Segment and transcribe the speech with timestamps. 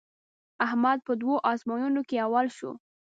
[0.65, 2.71] احمد په دوو ازموینو کې اول شو.